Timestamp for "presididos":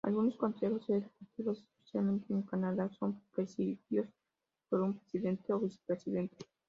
3.35-4.07